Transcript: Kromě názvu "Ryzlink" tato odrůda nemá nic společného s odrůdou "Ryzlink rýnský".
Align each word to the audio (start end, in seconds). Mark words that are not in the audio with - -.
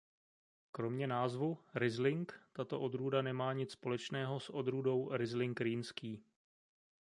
Kromě 0.71 1.07
názvu 1.07 1.57
"Ryzlink" 1.75 2.41
tato 2.53 2.79
odrůda 2.81 3.21
nemá 3.21 3.53
nic 3.53 3.71
společného 3.71 4.39
s 4.39 4.49
odrůdou 4.49 5.09
"Ryzlink 5.11 5.61
rýnský". 5.61 6.23